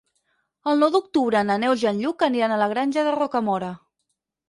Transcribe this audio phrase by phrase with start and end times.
[0.71, 3.75] El nou d'octubre na Neus i en Lluc aniran a la Granja de Rocamora.